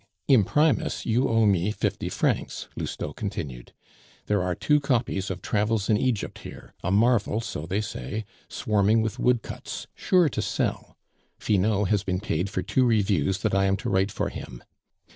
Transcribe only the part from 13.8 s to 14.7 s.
write for him.